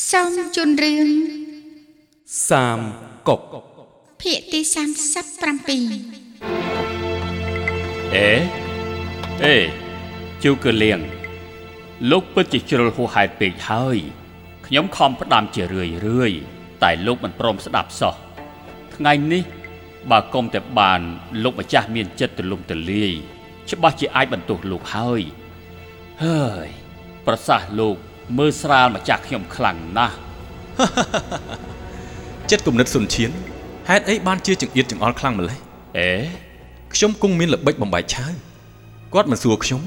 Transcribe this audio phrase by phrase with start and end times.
[0.00, 1.08] សូមជូនរឿង
[2.48, 2.80] សាម
[3.28, 3.40] កុក
[4.22, 5.36] ភាគទី37
[8.16, 8.32] អេ
[9.44, 9.56] អេ
[10.42, 11.00] ជូកលៀង
[12.10, 13.98] លោកពិតជាជ្រុលហួសហេតុពេកហើយ
[14.66, 16.32] ខ្ញុំខំផ្ដាំជារឿយរឿយ
[16.82, 18.14] តែលោកមិនព្រមស្ដាប់សោះ
[18.94, 19.44] ថ្ងៃនេះ
[20.10, 21.00] បើគុំតែបាន
[21.42, 23.12] លោកម្ចាស់មានចិត្តទលំទលាយ
[23.70, 25.22] ច្បាស់ជាអាចបន្ទោសលោកហើយ
[26.24, 26.68] ហើយ
[27.26, 27.98] ប្រសាសន៍លោក
[28.38, 30.16] មើលស្រាលម្ចាស់ខ្ញុំខ្លាំងណាស់
[32.50, 33.30] ចិត្តគំនិតសុនឈាន
[33.88, 35.58] ហេតុអីបានជាចង្អៀតចង្អល់ខ្លាំងម្ល៉េះ
[35.98, 36.10] អេ
[36.94, 38.26] ខ្ញុំគង់មានល្បិចបំបែកឆៅ
[39.14, 39.82] គាត់មិនសួរខ្ញុំ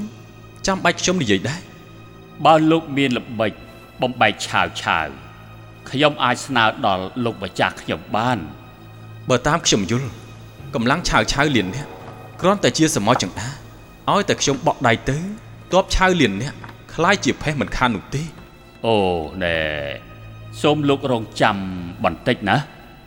[0.67, 1.61] ចាំបាច់ខ្ញុំនិយាយដែរ
[2.45, 3.51] បើលោកមានល្បិច
[4.01, 5.07] បំបែកឆាវឆាវ
[5.89, 8.37] ខ្ញុំអាចស្នើដល់លោកម្ចាស់ខ្ញុំបាន
[9.29, 10.09] បើតាមខ្ញុំយល់
[10.75, 11.85] កម្លាំងឆៅឆៅលៀននេះ
[12.41, 13.49] គ្រាន់តែជាសមោចង្អា
[14.11, 15.17] ឲ្យតែខ្ញុំបក់ដៃទៅ
[15.73, 16.51] ទបឆៅលៀននេះ
[16.94, 18.22] คล้ายជាផេះមិនខាននោះទេ
[18.86, 18.96] អូ
[19.42, 19.58] ណែ
[20.62, 21.56] សូមលោករងចាំ
[22.04, 22.56] បន្តិចណា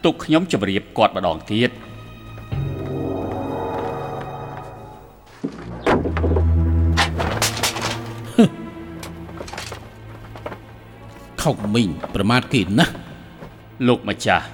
[0.05, 1.71] ទុកខ្ញុំជម្រាបគាត់ម្ដងទៀត
[11.43, 12.95] ខុកមីងប្រមាថគេណាស់
[13.87, 14.45] លោកម្ចាស់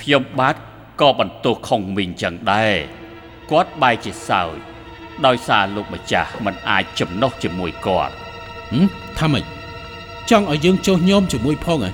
[0.00, 0.56] ខ្ញុំបាទ
[1.00, 2.74] ក៏បន្ទោសខុងមីងចឹងដែរ
[3.50, 4.56] គាត់បែរជាសើច
[5.26, 8.23] ដោយសារលោកម្ចាស់មិនអាចចំណុះជាមួយគាត់ ហឹម
[9.19, 9.45] ថាម៉េច
[10.29, 11.91] ចង់ឲ្យយើងចុះញោមជាមួយផងហ៎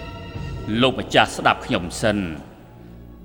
[0.81, 2.17] លោកម្ចាស់ស្ដាប់ខ្ញុំសិន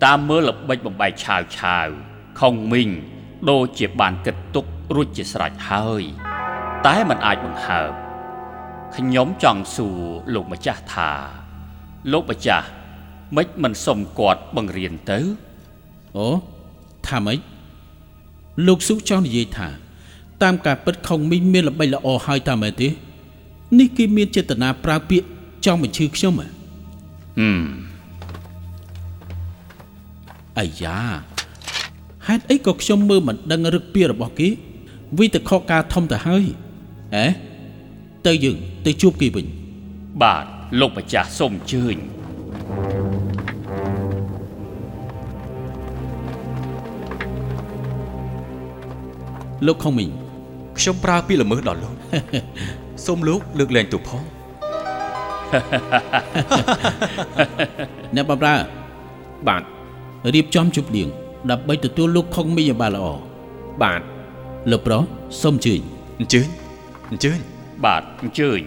[0.05, 1.89] តាមមើលល្បិចបំបែកឆាវឆាវ
[2.41, 2.89] ខុងមីង
[3.51, 6.03] ដូចជាបានគិតទុករួចជាស្រេចហើយ
[6.87, 7.93] តែมันអាចបង្ហើប
[8.97, 10.01] ខ្ញុំចង់សួរ
[10.35, 11.11] លោកម្ចាស់ថា
[12.13, 12.67] លោកម្ចាស់
[13.37, 15.19] មិនមិនសុំគាត់បង្រៀនទៅ
[16.17, 16.29] អូ
[17.09, 17.39] ថាម៉េច
[18.67, 19.69] លោកសុចង់និយាយថា
[20.43, 22.89] តាមការពិតខុងមីងមានល្បិចល្អហើយតាមមែនទេ
[23.79, 25.27] នេះគេមានចេតនាប្រើពាក្យ
[25.65, 26.49] ចង់បញ្ឈឺខ្ញុំហ៎
[27.39, 27.65] ហឹម
[30.59, 30.99] អាយ៉ា
[32.27, 34.49] ហេតុអីក៏ខ្ញុំមើលមិនដឹងរឹកពីរបស់គេ
[35.19, 36.45] វិទៅខកការធំទៅហើយ
[37.17, 37.27] អេ
[38.27, 38.57] ទៅយើង
[38.87, 39.47] ទៅជួបគេវិញ
[40.23, 40.45] បាទ
[40.81, 41.97] លោកម្ចាស់សូមអញ្ជើញ
[49.67, 50.11] លោកខុងមីង
[50.79, 51.95] ខ្ញុំប្រើពាក្យល្មើសដល់លោក
[53.05, 54.23] សូមលោកលើកលែងទូផង
[58.15, 58.55] អ្នកបម្រើ
[59.49, 59.63] បាទ
[60.35, 61.09] រៀបចំជប់លៀង
[61.51, 63.07] ដើម្បីទទួលលោកខុងមីងឲ្យបានល្អ
[63.83, 64.01] បាទ
[64.71, 65.03] លោកប្រុស
[65.43, 65.81] សូមអញ្ជើញ
[66.21, 66.49] អញ្ជើញ
[67.11, 67.39] អញ្ជើញ
[67.85, 68.61] បាទអញ្ជើញ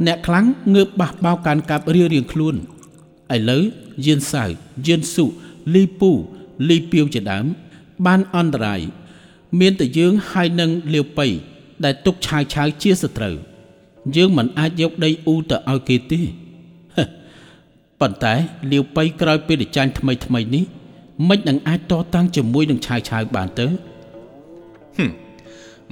[0.05, 0.45] អ្នកខ្លាំង
[0.75, 2.55] ងើបបះបោកកាន់កាប់រៀងរៀងខ្លួន
[3.35, 3.63] ឥឡូវ
[4.05, 4.43] យានសៅ
[4.87, 5.25] យានសុ
[5.73, 6.11] លីពូ
[6.69, 7.45] លីពីវជាដើម
[8.05, 8.81] បានអន្តរាយ
[9.59, 11.27] មានតែយើងហើយនឹងលាវប៉ៃ
[11.83, 13.35] ដែលទុកឆាវឆាវជាសត្រូវ
[14.15, 16.21] យើងមិនអាចយកដីអ៊ូទៅឲ្យគេទេ
[16.95, 17.09] ហឹម
[17.99, 18.33] ប៉ុន្តែ
[18.71, 20.63] លាវប៉ៃក្រោយពេលចាញ់ថ្មីថ្មីនេះ
[21.29, 23.67] មិននឹងអាចតតាំងជាមួយនឹងឆាវឆាវបានទៅ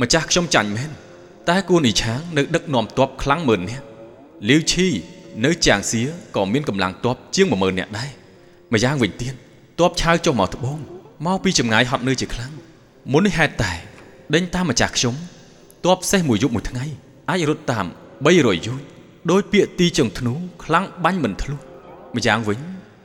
[0.02, 0.90] ម្ចាស់ខ្ញុំចាញ់មែន
[1.50, 3.86] តែគួនអ៊ីឆាងនៅដឹកនាំទ័ពខ្លាំងម៉ឺននាក់
[4.50, 4.88] លាវឈី
[5.46, 6.02] នៅចាងសៀ
[6.36, 8.10] ក៏មានកម្លាំងទ័ពជាង10000នាក់ដែរ
[8.74, 9.34] ម្យ៉ាងវិញទៀត
[9.80, 10.78] ទ័ពឆៅចុះមកត្បូង
[11.26, 12.54] មកពីចម្ងាយហត់នឿយជាខ្លាំង
[13.12, 13.74] មុននេះហេតុតែ
[14.36, 15.16] ដេញតាមម្ចាស់ខ្ញុំ
[15.86, 16.86] តបសេះមួយយប់មួយថ្ងៃ
[17.30, 17.86] អាចរត់តាម
[18.26, 18.84] 300យោជន៍
[19.32, 20.34] ដោយពាក្យទីចុងធ្នូ
[20.64, 21.60] ខ្លាំងបាញ់មិនធ្លុះ
[22.16, 22.60] ម្យ៉ាងវិញ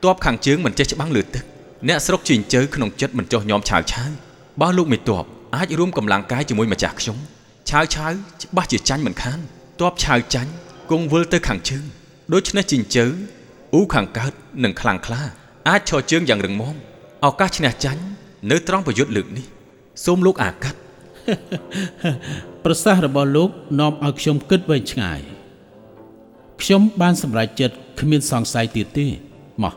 [0.04, 1.44] តបខាងជើងមិនចេះច្បាំងលើទឹក
[1.88, 4.10] អ្នកស្រុកជីងជើក្នុងចិត្តមិនចោះញោមឆាវឆាវ
[4.60, 5.24] បើលោកមេតប
[5.56, 7.16] អាចរួមកម្លាំងកាយជាមួយម្ចាស់ខ្ញុំ
[7.68, 9.38] ឆាវឆាវច្បាស់ជាចាញ់មិនខាន
[9.80, 10.50] តបឆាវចាញ់
[10.90, 11.84] គង់វិលទៅខាងជើង
[12.34, 13.06] ដូច្នេះជីងជើ
[13.74, 14.32] អ៊ូខាងកើត
[14.64, 15.22] នឹងខ្លាំងក្លា
[15.68, 16.76] អាចឈរជើងយ៉ាងរឹងមាំ
[17.26, 18.02] ឱកាសឈ្នះចាញ់
[18.50, 19.46] នៅត្រង់ប្រយុទ្ធលើកនេះ
[20.04, 20.78] សូមលោកអាកាត់
[22.64, 23.50] ប្រសាសន៍របស់លោក
[23.80, 25.20] នាំឲ្យខ្ញុំគិតវែងឆ្ងាយ
[26.62, 29.06] ខ្ញុំបានសម្រេចចិត្តគ្មានសង្ស័យទៀតទេ
[29.62, 29.74] មក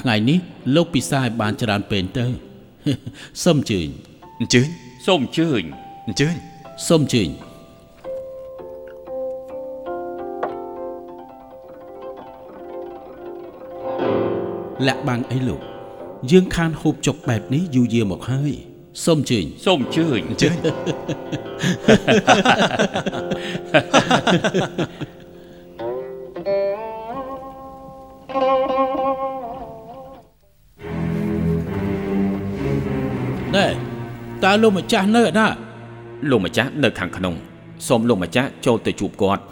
[0.00, 0.38] ថ្ងៃនេះ
[0.74, 2.26] លោកពិសាឲ្យបានច្រើនពេកទៅ
[3.44, 3.88] សូមអញ្ជើញ
[4.40, 4.68] អញ្ជើញ
[5.06, 5.62] សូមអញ្ជើញ
[6.06, 6.36] អញ្ជើញ
[6.88, 7.28] សូមអញ្ជើញ
[14.86, 15.60] លាក់បាំងអីលោក
[16.30, 18.52] យើងខានហូបចុកបែបនេះយូរយារមកហើយ
[19.04, 20.56] សូមអញ្ជើញសូមអញ្ជើញអញ្ជើញ
[33.56, 33.66] ណែ
[34.44, 35.46] តើលោកម្ចាស់នៅឯណា
[36.30, 37.34] លោកម្ចាស់នៅខាងក្នុង
[37.86, 39.42] សូមលោកម្ចាស់ចូលទៅជួបគាត់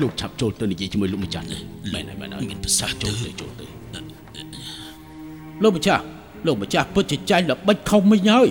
[0.00, 1.60] លោកឆាប់ចូលទៅនិយាយជាមួយលោកម្ចាស់នេះ
[1.94, 3.64] មែនហើយមែនហើយមានប្រសាសន៍ចូលទៅចូលទៅ
[5.62, 6.02] លោកម្ចាស់
[6.46, 8.48] លោកម្ចាស់ពិតជាចាញ់ល្បិចខុសមិញហើយ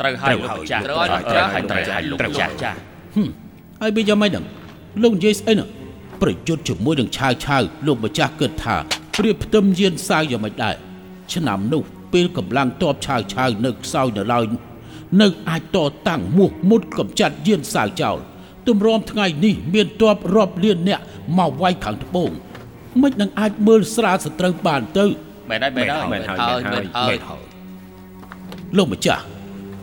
[0.00, 2.76] ត្រូវហើយលោកម្ចាស់ត្រូវហើយត្រូវហើយត្រូវត្រូវហើយហើយលោកម្ចាស់ចាស់
[3.14, 3.28] ហឹម
[3.82, 4.44] ហើយវាយ៉ាងម៉េចហ្នឹង
[5.02, 5.68] លោកនិយាយស្អីហ្នឹង
[6.22, 8.76] ប្រយុទ្ធជាមួយនឹងឆាវឆាវលោកម្ចាស់គិតថា
[9.16, 10.74] ព្រៀបផ្ទឹមយានសាវយ៉ាងម៉េចដែរ
[11.32, 11.82] ឆ្នាំនោះ
[12.12, 14.44] ពេលកម្លាំងតបឆាវឆាវនៅខ្សោយនៅឡើយ
[15.20, 18.16] នៅអាចតតាំងមោះមុតកំចាត់យានសាវចោល
[18.68, 21.00] ទម្រាំថ្ងៃនេះមានតបរាប់លានអ្នក
[21.38, 22.30] មកវាយខាងត្បូង
[23.02, 25.06] មិននឹងអាចមើលស្រាលសត្រូវបានទៅ
[25.50, 27.16] មែនហើយមែនហើយមែនហើយមែនហើយ
[28.76, 29.22] លោកម្ចាស់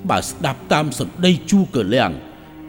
[0.09, 2.11] បើស្ដាប់តាមសម្ដីជូកលៀង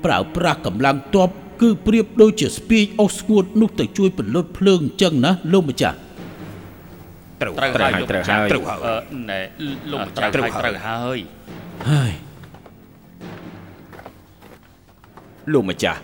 [0.05, 1.29] ប្រើប្រាស់កម្លាំងទ័ព
[1.63, 5.97] គឺប្រៀបដូចជាស្ពាយអុសស្ងួតនោះទៅជួយពន្លត់ភ្លើងអញ្ចឹងណាលោកម្ចាស់
[7.41, 9.41] ត្រូវត្រូវត្រូវហើយហើយលោកត្រូវចាហើស់យត្រូវអឺណែ
[9.91, 11.19] លោកម្ចាស់ត្រូវត្រូវហើយ
[11.91, 12.13] ហើយ
[15.52, 16.00] លោកម្ចាស់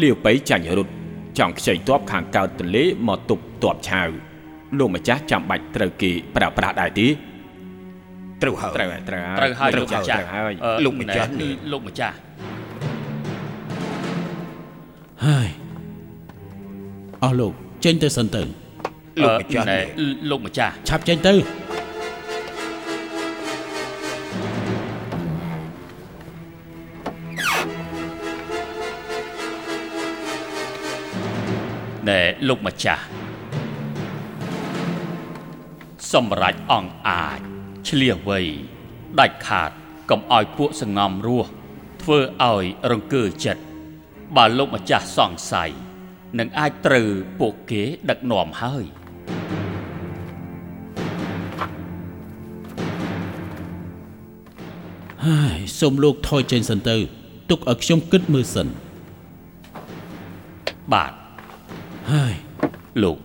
[0.00, 0.92] លាវបៃចាញ់រត់
[1.38, 4.08] ចង់ខ្ចីទ័ពខាងកើតទន្លេមកទប់ទ័ពឆាវ
[4.78, 7.06] លោកម្ចាស់ចាំបាច់ត្រូវគេប្រើប្រាស់ដែរទេ
[8.42, 12.16] ត្រូវហើយត្រូវហើយត្រូវហើយត្រូវហើយត្លោកម្ចាស់ត្រូវហើយអឺលោកម្ចាស់ណែលោកម្ចាស់
[15.26, 15.48] ហើយ
[17.22, 17.52] អស់លោក
[17.84, 18.42] ចេញទៅសិនទៅ
[19.22, 19.86] លោកម្ចាស់ណែនេះ
[20.30, 21.32] លោកម្ចាស់ឆាប់ចេញទៅ
[32.10, 33.04] ណែលោកម្ចាស់
[36.12, 37.38] សម្រាប់អង្គអាច
[37.88, 38.40] ឆ្លៀសវៃ
[39.20, 39.70] ដាច់ខាត
[40.10, 41.50] កុំឲ្យពួកសងំរស់
[42.02, 43.62] ធ្វើឲ្យរង្គើចិត្ត
[44.36, 45.70] បើលោកម្ចាស់សង្ស័យ
[46.38, 47.08] នឹងអាចត្រូវ
[47.40, 48.84] ពួកគេដឹកនាំហើយ
[55.26, 56.96] ហើយសូមលោកថយចេញសិនទៅ
[57.50, 58.68] ទុកឲ្យខ្ញុំគិតមើលសិន
[60.94, 61.19] បាទ
[62.12, 62.34] ហើយ
[63.02, 63.18] លោក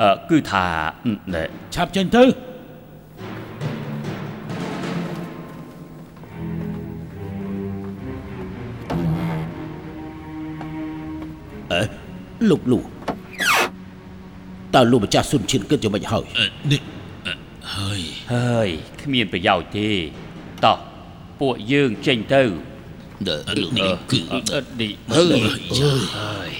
[0.00, 0.66] អឺគឺថា
[1.34, 1.42] ណែ
[1.74, 2.24] ឆាប់ចេញទៅ
[11.72, 11.80] អេ
[12.50, 12.84] លោកលោក
[14.74, 16.24] តើលោកម្ចាស់សុនឈិនគិតយ៉ាងម៉េចហើយ
[16.72, 16.82] នេះ
[17.76, 18.00] ហើយ
[18.32, 18.68] ហើយ
[19.00, 19.88] គ្មានប្រយោជន៍ទេ
[20.64, 20.78] តោះ
[21.40, 22.42] ពួកយើងចេញទៅ
[23.28, 26.50] ដល់លោកនេះគឺអឺអឺនេះហើយហើយ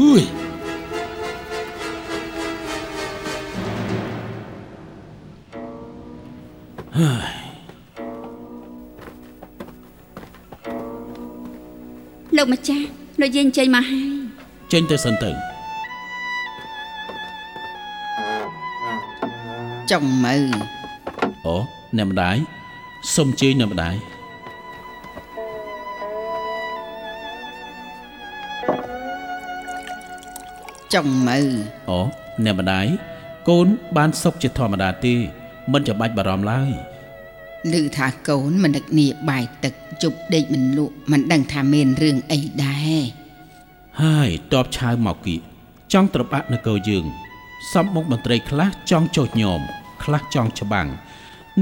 [0.00, 0.51] អើយ
[12.36, 12.86] លោកម្ចាស់
[13.20, 14.08] លោកយាយចេញមកហើយ
[14.72, 15.30] ចេញទៅសិនទៅ
[19.90, 20.42] ចុងមើល
[21.46, 21.56] អូ
[21.96, 22.36] អ្នកម្ដាយ
[23.14, 23.96] សុំជើញអ្នកម្ដាយ
[30.94, 31.46] ចុងមើល
[31.90, 32.00] អូ
[32.44, 32.86] អ្នកម្ដាយ
[33.48, 35.16] កូនបានសុខជាធម្មតាទេ
[35.72, 36.72] មិនចាំបាច់បារម្ភឡើយ
[37.72, 43.00] ឮថាកូនមិននឹកនីបាយទឹកជប់ដេកមិនលក់មិនដឹងថាមានរឿងអីដែរ
[44.02, 45.36] ហើយតបឆាវមកគី
[45.92, 47.04] ចង់ត្របាក់នគរយើង
[47.72, 49.60] សំមុខមន្ត្រីខ្លះចង់ចោចញោម
[50.04, 50.88] ខ្លះចង់ច្បាំង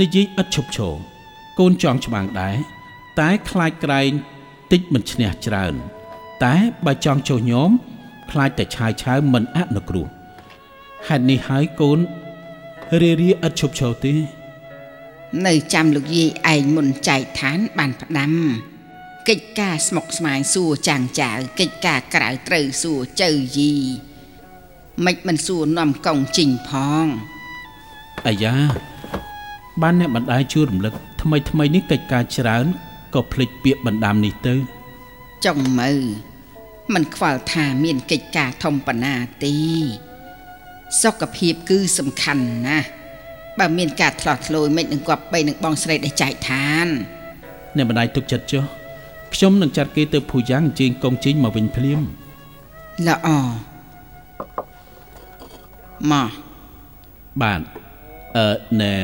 [0.00, 0.97] និយាយឥតឈប់ឈរ
[1.59, 2.57] កូនចង់ច្បាំងដែរ
[3.21, 4.11] តែខ្លាចក្រែង
[4.73, 5.75] តិចមិនឈ្នះច្រើន
[6.45, 6.54] តែ
[6.87, 7.71] បើចង់ចោចញោម
[8.30, 10.07] ខ្លាចតែឆាយឆាវមិនអនុគ្រោះ
[11.07, 11.99] ហេតុនេះហើយកូន
[12.99, 14.14] រារាឥតឈប់ឈរទេ
[15.47, 18.32] នៅចាំលោកយាយឯងមុនចែកឋានបានផ្ដាំ
[19.28, 21.30] កិច្ចការស្មុកស្មាញសួរចាំងចៅ
[21.61, 23.75] កិច្ចការក្រៅត្រូវសួរចៅយី
[25.04, 26.70] មិនមិនសួរនាំកងជីងផ
[27.04, 27.06] ង
[28.26, 28.54] អាយ៉ា
[29.82, 32.66] បានអ្នកបណ្ដាយជួយរំលឹកថ្មីថ្មីនេះកិច្ចការច្រើន
[33.14, 34.54] ក៏ភ្លេចពាក្យបណ្ដាំនេះទៅ
[35.44, 35.92] ចុងមើ
[36.94, 39.54] មិនខ្វល់ថាមានកិច្ចការធំប៉ុណ្ណាទេ
[41.02, 42.87] សុខភាពគឺសំខាន់ណាស់
[43.59, 46.87] បើមានការឆ្លោះឆ្លួយមិននឹងគប់បីនឹងបងស្រីដែលចែកឋាន
[47.76, 48.64] អ្នកបណ្ដាយទុកចិត្តចុះ
[49.35, 52.00] ខ្ញុំនឹងចាត់គេទៅភូយ៉ាងអញ្ជើញកងជីងមកវិញភ្លាម
[53.09, 53.28] ល្អ
[56.11, 56.30] មក
[57.42, 57.61] បាទ
[58.37, 58.49] អឺ
[58.80, 58.94] ណែ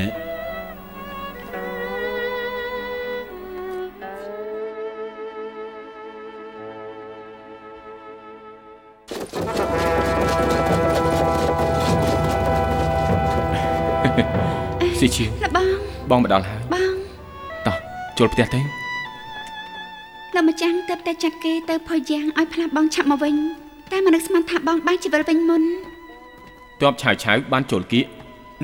[14.99, 15.69] ស៊ីជាលបង
[16.11, 16.95] បងមកដល់ហើយបង
[17.67, 17.77] តោះ
[18.19, 18.61] ចូលផ្ទះទៅ
[20.35, 23.35] លោកម្ចាំងទៅតែចាត់គេទៅផុយយ៉ាងឲ្យផ្លាស់បងឆាប់មកវិញ
[23.93, 25.63] តែមិននឹកស្មានថាបងបានជីវិតវិញមុន
[26.81, 28.05] ទ័ពឆាវឆាវបានចូលគៀក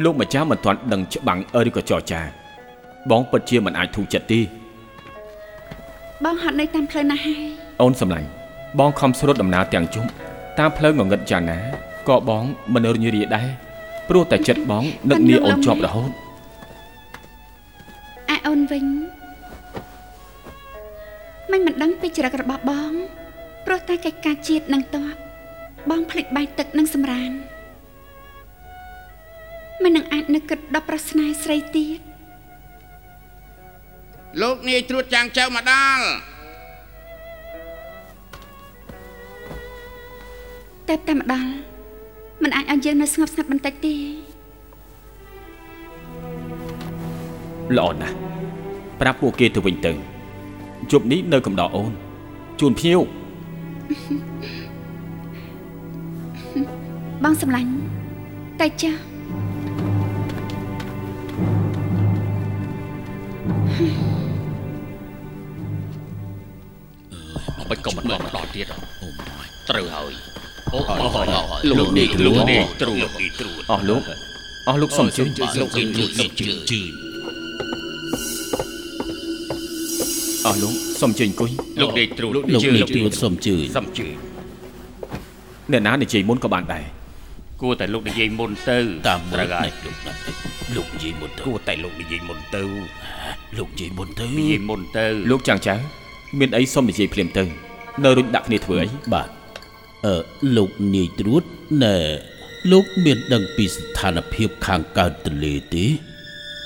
[0.04, 2.21] លោកម្ចាស់មិនទាន់ដឹងច្បាំងឬក៏ចរចា
[3.11, 4.40] បងពិតជាមិនអាចធូរចិត្តទេ
[6.25, 7.42] បងហត់នៅតាមផ្លូវណាស់ហើយ
[7.82, 8.28] អូនសម្លាញ់
[8.78, 10.04] បងខំស្រុតដំណើរទាំងជុំ
[10.59, 11.59] តាមផ្លូវងងឹតយ៉ាងណា
[12.09, 12.44] ក៏បង
[12.75, 13.49] មិនរញរាយដែរ
[14.09, 16.11] ព្រោះតែចិត្តបងនឹកនាអូនជាប់រហូត
[18.30, 18.87] អាអូនវិញ
[21.52, 22.92] មិនមិនដឹងពីចរិតរបស់បង
[23.66, 25.14] ព្រោះតែកិច្ចការជាតិនឹងតប
[25.90, 27.30] បងភ្លេចបាយទឹកនិងសម្រាន
[29.82, 32.00] មិននឹងអាចនឹកគិតដល់ប្រស្នេហ៍ស្រីទៀត
[34.42, 36.04] លោកនាយត្រួតចាំងចៅមកដល់
[40.88, 41.47] តែតែម្ដង
[42.42, 43.94] មិនអាចឲ្យយើងនៅស្ងប់ស្ងាត់បន្តិចទេ
[47.76, 48.16] ល្អណាស់
[49.00, 49.92] ប្រាប់ពួកគេទៅវិញទៅ
[50.92, 51.92] ជប់នេះនៅកំដរអូន
[52.61, 53.00] ជូនភ្ញៀវ
[57.25, 57.70] បងសម្លាញ់
[58.61, 59.00] តែចាស់
[67.70, 68.66] មិនក៏មិនមកដល់ទៀត
[69.70, 74.02] ត្រូវហើយអូ លោកនាយត្រួតលោកនាយត្ត្រួរួតតលោកនាយត្រួតអស់លោក
[74.69, 75.23] អស់លោកសុំជឿ
[75.61, 76.81] លោកនាយត្រួតសុំជឿជឿ
[80.47, 81.50] អស់លោកសុំជឿអង្គុយ
[81.81, 84.07] លោកនាយត្រួតលោកនេះត្រួតសុំជឿសំជឿ
[85.73, 86.85] អ្នកណានិយាយមុនក៏បានដែរ
[87.62, 90.19] គួរតែលោកនិយាយមុនទៅតាមត្រូវហើយលោកណាស់
[90.76, 92.62] លោកនិយាយមុនទៅគួរតែលោកនិយាយមុនទៅ
[93.59, 95.75] លោកនិយាយមុនទៅនិយាយមុនទៅលោកចាំងចៅ
[96.38, 97.45] មានអីសុំនិយាយភ្លាមទៅ
[98.05, 99.41] នៅរុញដាក់គ្នាធ្វើអីបាទ
[100.06, 100.16] អឺ
[100.56, 101.44] លោកនាយត្រួត
[101.82, 101.97] ណែ
[102.71, 105.85] លោកមានដឹងពីស្ថានភាពខាងកើតទន្លេទេ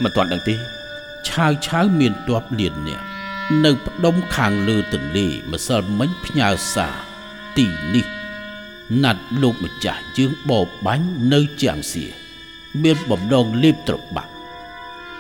[0.03, 0.55] មិនទាន់ដឹងទេ
[1.29, 3.03] ឆាវឆាវមានទ័ពលៀនអ្នក
[3.65, 6.97] នៅផ្ដុំខាងលើទន្លេម្សិលមិញផ្ញើសារ
[7.57, 8.07] ទីនេះ
[9.03, 12.05] ណាត់លោកម្ចាស់យើងបបបាញ់នៅជាងសៀ
[12.83, 14.33] មានបំណងលេបត្របាក់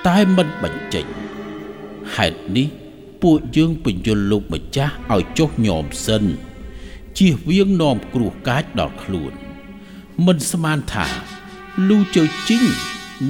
[0.07, 1.07] តែមិនបញ្ចេញ
[2.15, 2.69] ហេតុនេះ
[3.23, 6.25] ពួកយើងបញ្យល់លោកម្ចាស់ឲ្យចុះញោមសិន
[7.19, 9.33] ជៀសវាងនាំគ្រោះកាចដល់ខ្លួន
[10.27, 11.07] មិនស្មានថា
[11.89, 12.67] លូជើជីង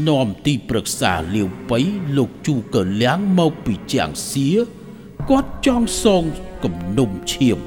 [0.09, 1.79] នាំទីប្រឹក្សាលាវបៃ
[2.17, 4.49] លោកជូកលៀងមកពីជាងសៀ
[5.31, 6.25] គាត់ចង់សង
[6.65, 7.59] គំនុំឈាម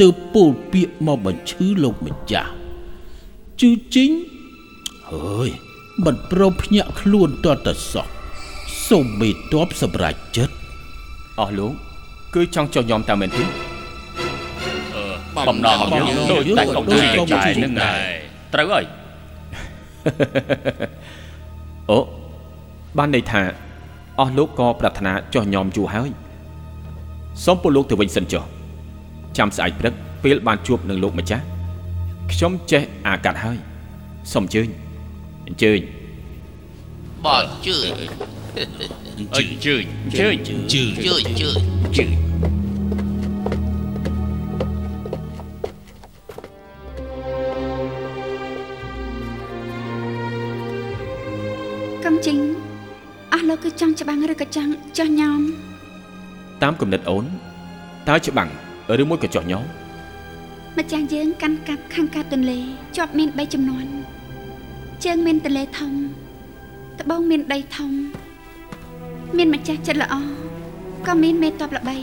[0.00, 2.52] ទើបពោលពាក្យមកបញ្ឈឺលោកម្ចាស់
[3.60, 4.12] ជឺជីង
[5.10, 5.48] ហើយ
[6.04, 8.06] មិនព្រមភ្ញាក់ខ្លួនតតសោះ
[8.88, 9.34] សូមមេត
[9.66, 10.56] បសម្រាប់ចិត្ត
[11.38, 11.72] អស់លោក
[12.34, 13.67] គឺចង់ចុះញោមតាមមែនទេ
[15.48, 18.00] បំណងយើងដូចតែកុំជួយចាយនឹងដែរ
[18.54, 18.84] ត្រូវហើយ
[21.90, 21.98] អូ
[22.98, 23.42] បានន័យថា
[24.18, 26.10] អស់លោកក៏ប្រាថ្នាចុះញោមយូរហើយ
[27.44, 28.42] សូមពួកលោកទៅវិញសិនចុះ
[29.38, 31.44] ចាំស្អែកព្រឹកពេលបានជួបនឹងលោកម្ចាស់
[32.32, 33.58] ខ្ញុំចេះអាកាត់ហើយ
[34.32, 34.68] សូមអញ្ជើញ
[35.48, 35.80] អញ្ជើញ
[37.24, 37.76] បើជឿ
[39.36, 40.34] អញ្ជើញអញ្ជើញ
[40.72, 41.48] ជឿជឿជឿ
[41.96, 42.27] កំ
[53.62, 55.40] គឺចង់ច្បាំងឬក៏ចង់ចោះញោម
[56.62, 57.24] តាមគំនិតអូន
[58.08, 58.50] តើច្បាំង
[59.00, 59.64] ឬមួយក៏ចុះញោម
[60.78, 62.58] ម្ចាស់យើងកាន់កាប់ខាងកើតទន្លេ
[62.96, 63.86] ជាប់មាន3ចំនួន
[65.04, 65.92] ជើងមានទន្លេធំ
[67.00, 67.92] ត្បូងមានដីធំ
[69.36, 70.14] មានម្ចាស់ចិត្តល្អ
[71.06, 71.96] ក៏មានមេតបល្បី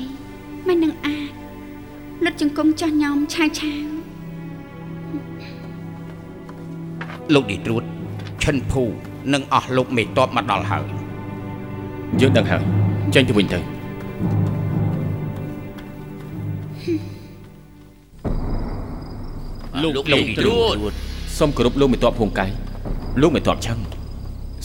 [0.68, 1.32] មិននឹងអាច
[2.26, 3.86] លុតជង្គង់ចោះញោមឆាវឆាវ
[7.34, 7.84] លោកនាយត្រួត
[8.44, 8.84] ឈិនភូ
[9.34, 11.05] និងអស់លោកមេតបមកដល់ហើយ
[12.22, 12.62] យើងដឹងហើយ
[13.14, 13.60] ចេញទៅវិញទៅ
[19.84, 20.94] លោកលោកត្រួត
[21.40, 22.46] សូមគោរពលោកមេតបភូមិកែ
[23.22, 23.80] លោកមេតបឆឹង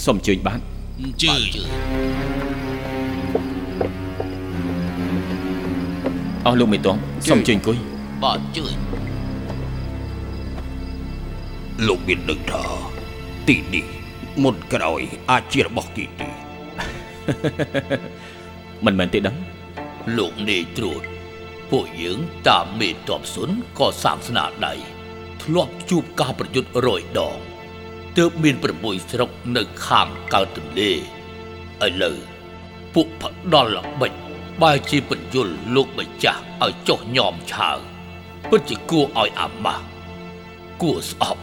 [0.04, 0.60] សូមអញ្ជើញបាទ
[1.00, 1.40] អញ្ជើញ
[6.46, 6.96] អស់លោកមេតប
[7.28, 7.78] សូមអញ្ជើញអង្គុយ
[8.22, 8.76] បាទអញ្ជើញ
[11.88, 12.62] លោកមានដឹងថា
[13.48, 13.86] ទីនេះ
[14.42, 16.49] មុនក្រោយអាចជារបស់គេទេ
[18.84, 19.36] មិនមែនទេដឹង
[20.16, 21.02] លោកនាយត្រួត
[21.70, 22.18] ពួកយើង
[22.48, 24.74] តាមមេតបសុនក៏សាងស្នាដៃ
[25.42, 27.38] ធ្លាប់ជួបការប្រយុទ្ធរយដង
[28.18, 30.96] ទើបមាន6ស្រុកនៅខាងកើតទន្លេឥ
[32.02, 32.18] ឡូវ
[32.94, 34.12] ពួកផ្ដាល់ល្បិច
[34.62, 37.78] បែរជាបញ្យលលោកម្ចាស់ឲ្យចុះញោមឆាវ
[38.50, 39.84] ពិតជាគួរឲ្យអាម៉ាស់
[40.82, 41.42] គួរស្អប់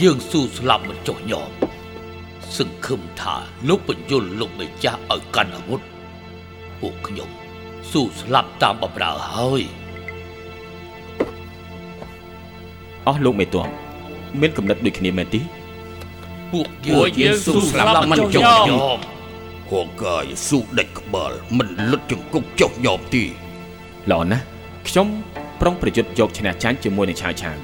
[0.00, 1.50] យើងស៊ូស្លាប់មិនចុះញោម
[2.56, 3.36] សង្ឃឹមថា
[3.68, 5.80] លោកបញ្យលលោកម្ចាស់ឲ្យកាន់អាវុធ
[6.80, 7.30] ពួកខ្ញុំ
[7.90, 9.62] ស៊ូស្លាប់តាមបម្រើហើយ
[13.06, 13.66] អស់លោកមេតប
[14.40, 15.40] មានកំណត់ដូចគ្នាមែនទេ
[16.52, 18.98] ពួកយើងស៊ូស្លាប់មិនចុះញោម
[19.70, 23.24] ហងកាយស៊ូដាច់ក្បាលមិនលុតជង្គង់ចុះញោមទេ
[24.10, 24.44] ល្អណាស់
[24.88, 25.06] ខ្ញុំ
[25.60, 27.56] ប្រុងប្រយុទ្ធយកឈ្នះចាញ់ជាមួយនឹងឆាវឆាវ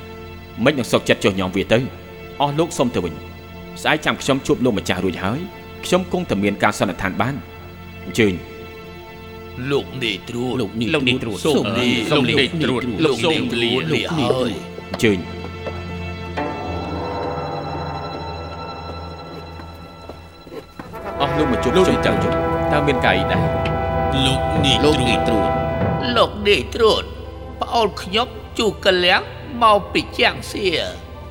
[0.65, 1.79] មិននឹងសុកចិត្តចុះញោមវាទៅ
[2.41, 3.15] អស់លោកសូមទៅវិញ
[3.81, 5.41] ស្អែកចាំខ្ញុំជួបលោកម្ចាស់រួចហើយ
[5.85, 7.35] ខ្ញុំគង់តែមានការសន្និដ្ឋានបាន
[8.05, 8.35] អញ្ជើញ
[9.71, 10.89] លោកនាយត្រួតលោកនាយ
[11.23, 14.53] ត្រួតសូមនាយសូមនាយត្រួតលោកនាយត្រួតនេះហើយ
[14.91, 15.19] អញ្ជើញ
[21.21, 22.33] អស់លោកមកជួបខ្ញុំចាំជុំ
[22.73, 23.47] តើមានកាយដែរ
[24.27, 25.49] លោកនេះលោកនាយត្រួត
[26.17, 27.03] លោកនាយត្រួត
[27.61, 29.21] ប្អូនខ្ញុំជូកលៀង
[29.63, 30.67] មកពីជាងសៀ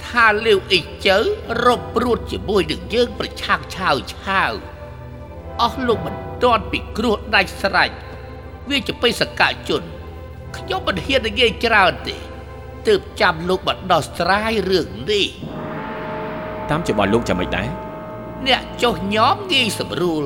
[0.08, 1.18] ថាលាវអ៊ីចៅ
[1.64, 4.52] រົບព្រួតជាមួយនឹងយើងប្រឆាំងឆាវឆាវ
[5.62, 7.92] អស់លោកមិនទាន់ពីគ្រោះដាច់ស្រេច
[8.70, 9.84] វាជាបេសកជន
[10.58, 12.16] ខ្ញុំមិនហ៊ាននិយាយច្រើនទេ
[12.88, 15.28] ទើបចាំលោកបដោះស្រាយរឿងនេះ
[16.70, 17.68] តាមច្បាប់លោកចាំមិនដែរ
[18.48, 20.26] អ្នកចុះញោមងាយស្រួល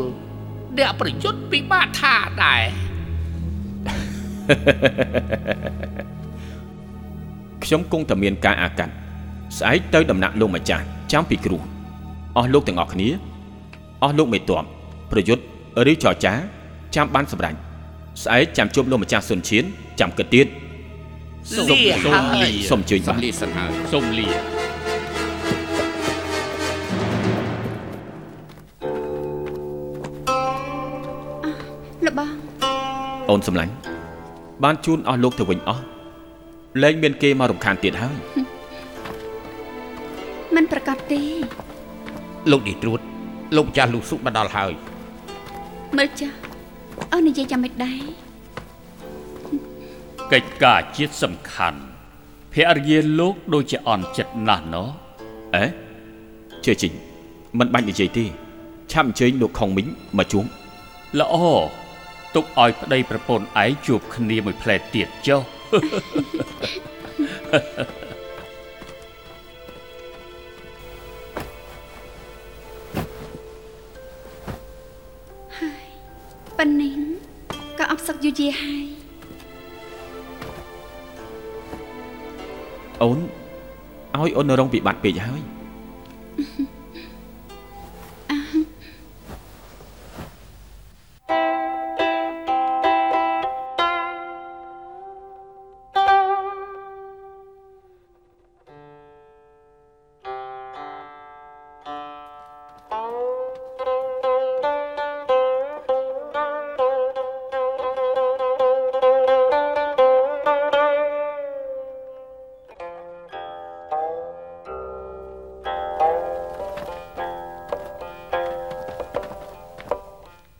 [0.78, 2.63] អ្នកប្រយុទ្ធពិបាកថាដែរ
[7.63, 8.93] ខ្ញុំគង់តែមានការអាកាត់
[9.58, 11.62] ស្អែកទៅដំណាក់លោកម្ចាស់ចាំពីគ្រោះ
[12.38, 13.10] អស់លោកទាំងអស់គ្នា
[14.03, 14.63] អស់លោកមេតប
[15.12, 15.43] ប្រយុទ្ធ
[15.91, 16.34] ឬចរចា
[16.95, 17.55] ចាំបានសម្រេច
[18.23, 19.63] ស្អែកចាំជួបលោកម្ចាស់សុនឈៀន
[19.99, 20.47] ចាំគិតទៀត
[21.69, 24.29] លាហើយសូមអញ្ជើញបាទលាសិនហើយសូមលា
[32.05, 32.29] លបង
[33.29, 33.71] អូនសម្លាញ់
[34.63, 35.84] បានជូនអស់លោកទៅវិញអស់
[36.84, 38.44] លែងមានគេមករំខានទៀតហើយ
[40.56, 41.22] មិនប្រកាសទេ
[42.52, 43.00] លោកនេះត្រួត
[43.56, 44.74] លោកម្ចាស់លោកសុមកដល់ហើយ
[45.98, 46.36] មើលចាស់
[47.12, 48.02] អូននិយាយចាំមិនដែរ
[50.34, 51.80] កិច្ចការជាតិសំខាន់
[52.54, 54.88] ភរិយាលោកដូចជាអន់ចិត្តណាស់ណោះ
[55.56, 55.63] អេ
[56.65, 56.94] ជឿជីង
[57.60, 58.26] មិនបាច់និយាយទេ
[58.91, 59.88] ឆាប់អញ្ជើញលោកខុងមីង
[60.18, 60.46] មកជួប
[61.20, 61.36] ល្អ
[62.36, 65.41] ទុកឲ្យប្តីប្រពន្ធឯងជួបគ្នាមួយផ្លែទៀតចុះ
[76.58, 76.94] ប៉ិននេះ
[77.80, 78.86] ក៏អបសឹកយូរយារហើយ
[83.02, 83.20] អូន
[84.18, 85.41] ឲ្យអូនរងពិបត្តិពេកហើយ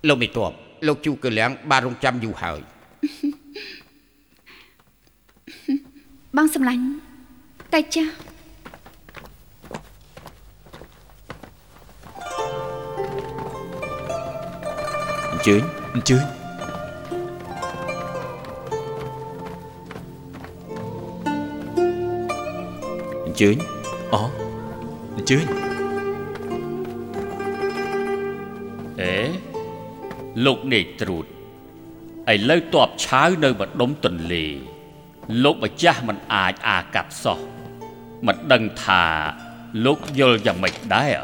[0.08, 0.52] លោកមេតប
[0.88, 2.60] លោកជូកលៀងបានរងចាំយូរហើយ
[6.38, 6.84] បងសម្លាញ់
[7.74, 8.12] តែចាស់
[15.32, 15.62] អញ្ជើញ
[15.96, 16.24] អញ្ជើញ
[23.26, 23.58] អញ្ជើញ
[24.14, 24.16] អ
[25.16, 25.46] អញ្ជើញ
[29.02, 29.45] អេ
[30.44, 31.26] លោកនាយត្រួត
[32.34, 34.46] ឥឡូវតបឆាវនៅម្ដុំទន្លេ
[35.44, 37.40] លោកម្ចាស់មិនអាចអាកាត់សោះ
[38.28, 39.04] មិនដឹងថា
[39.86, 41.18] លោកយល់យ៉ាងម៉េចដែរ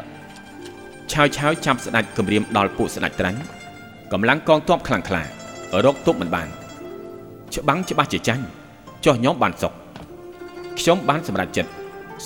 [1.12, 3.40] ឆាវឆាវចាប់ស្ដេចគម្រាមដល់ពួកស្ដេចត្រាញ់
[4.12, 5.22] កម្លាំងកងទ័ពខ្លាំងក្លា
[5.84, 6.48] រកទប់មិនបាន
[7.54, 8.44] ច្បាំងច្បាស់ជាចាញ់
[9.04, 9.72] ចោះញោមបានសុក
[10.78, 11.70] ខ្ញុំបានសម្រេចចិត្ត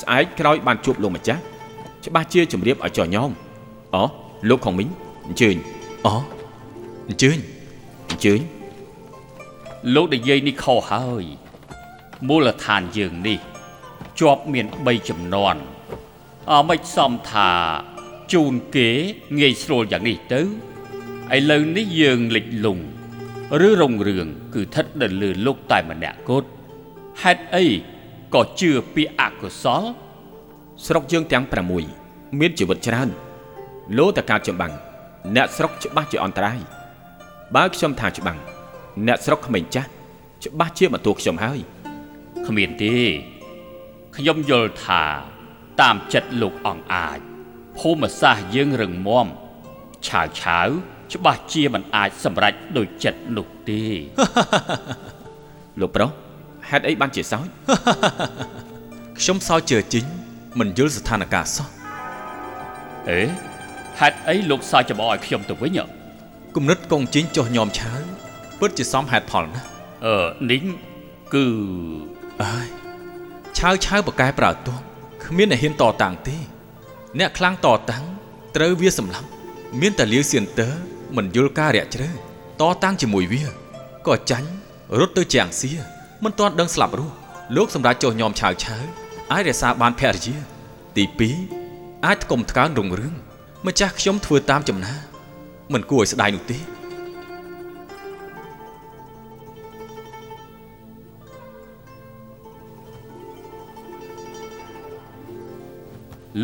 [0.01, 1.41] ស្អែកក្រោយបានជួបលោកម្ចាស់
[2.07, 3.31] ច្បាស់ជាជំរាបឲ្យចោះញោម
[3.95, 4.03] អូ
[4.49, 4.89] លោកខុងមីង
[5.27, 5.57] អញ្ជើញ
[6.07, 6.36] អូ
[7.09, 7.39] អញ្ជើញ
[8.11, 8.41] អញ្ជើញ
[9.95, 11.25] លោកនិយាយនេះខុសហើយ
[12.29, 13.39] មូលដ្ឋានយើងនេះ
[14.21, 15.57] ជាប់មាន3ចំនួន
[16.53, 17.51] អមិនសមថា
[18.33, 18.89] ជូនគេ
[19.39, 20.41] ងាយស្រួលយ៉ាងនេះទៅ
[21.37, 22.85] ឥឡូវនេះយើងលិចលង់
[23.67, 26.49] ឬរងរឿងគឺស្ថិតនៅលើលោកតែម្នាក់គត់
[27.23, 27.67] ហេតុអី
[28.35, 29.83] ក៏ជឿពាក្យអកុសល
[30.87, 31.45] ស្រុកយើងទាំង
[31.93, 33.09] 6មានជីវិតច្រើន
[33.99, 34.73] លោតកើតចម្បាំង
[35.37, 36.61] អ្នកស្រុកច្បាស់ជាអន្តរាយ
[37.55, 38.39] បើខ្ញុំថាច្បាំង
[39.07, 39.89] អ្នកស្រុកក្មេងចាស់
[40.45, 41.59] ច្បាស់ជាបន្ទោខ្ញុំហើយ
[42.47, 42.97] គ្មានទេ
[44.17, 45.03] ខ្ញុំយល់ថា
[45.81, 47.19] តាមចិត្តលោកអង្គអាច
[47.79, 49.27] ភូមិសាស្ត្រយើងរឹងមាំ
[50.07, 50.69] ឆាវឆាវ
[51.13, 53.83] ច្បាស់ជាមិនអាចសម្រេចដោយចិត្តនោះទេ
[55.81, 56.11] លោកប្រុស
[56.71, 57.47] ហេតុអីបានជាសោច
[59.19, 60.05] ខ្ញុំសោចជឿជីង
[60.59, 61.69] មិនយល់ស្ថានភាពសោះ
[63.11, 63.21] អេ
[64.01, 65.96] ហេតុអីលោកសើចច្បងឲ្យខ្ញុំទៅវិញហ៎
[66.57, 68.01] គំនិតកងជីងចុះញោមឆាវ
[68.59, 69.69] ពិតជាសមហេតុផលណាស់
[70.05, 70.63] អឺនេះ
[71.35, 71.45] គឺ
[72.43, 72.67] អើយ
[73.59, 74.79] ឆាវឆាវបកកែប្រើទោះ
[75.25, 76.37] គ្មានអ្នកហ៊ានតតាំងទេ
[77.19, 78.05] អ្នកខ្លាំងតតាំង
[78.57, 79.29] ត្រូវវាសម្លាប់
[79.81, 80.73] មានតែលាវសៀនទ័រ
[81.17, 82.11] មិនយល់ការរាក់ជ្រៅ
[82.61, 83.45] តតាំងជាមួយវា
[84.07, 84.49] ក៏ចាញ់
[84.99, 85.71] រត់ទៅជាងសៀ
[86.25, 87.15] មិនទាន់ដឹងស្លាប់រស់
[87.57, 88.85] លោកសម្រាប់ចុះញោមឆាវឆាវ
[89.33, 90.37] អាចរក្សាបានភរិយា
[90.97, 91.05] ទី
[91.57, 93.15] 2អាចថ្កុំថ្កើងរុងរឿង
[93.67, 94.95] ម្ចាស់ខ្ញុំធ្វើតាមចំណា
[95.73, 96.59] មិនគួរឲ្យស្ដាយនោះទេ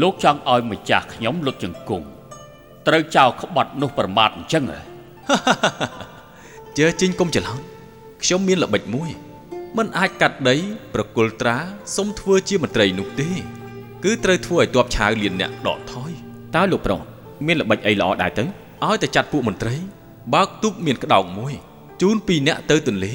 [0.01, 2.07] លោកចង់ឲ្យម្ចាស់ខ្ញុំលុតជង្គង់
[2.87, 4.81] ត្រូវចោលក្បត់នោះប្រមាថអញ្ចឹងហ៎
[6.79, 7.59] ជើជីងកុំច្រឡំ
[8.23, 9.11] ខ្ញុំមានល្បិចមួយ
[9.77, 10.57] មិនអាចកាត់ដី
[10.95, 11.57] ប្រគល់ត្រា
[11.97, 13.31] សុំធ្វើជាមន្ត្រីនោះទេ
[14.05, 16.11] គឺត្រូវធ្វើឲ្យទ័ពឆាវលៀនអ្នកដកថយ
[16.55, 17.01] តើលោកប្រុស
[17.47, 19.75] មានល្បិចអីល្អដែរទៅ ឲ្យតែចាត់ពួកមន្ត្រី
[20.35, 21.55] បើកទូកមានក្តោងមួយ
[22.03, 23.13] ជូនពីរអ្នកទៅទន្លេ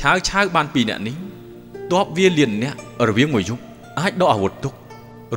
[0.00, 1.16] ឆាវឆាវបានពីរអ្នកនេះ
[1.92, 2.74] ទ័ពវាលៀនអ្នក
[3.08, 3.62] រវាងមួយយប់
[3.98, 4.74] អាចដកអាវុធទុក